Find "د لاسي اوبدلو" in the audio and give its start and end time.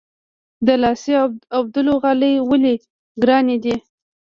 0.65-1.93